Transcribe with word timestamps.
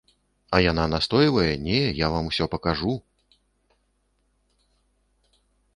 А 0.57 0.61
яна 0.71 0.85
настойвае, 0.93 1.51
не, 1.67 1.81
я 1.99 2.07
вам 2.15 2.23
усё 2.33 2.45
пакажу. 2.57 2.93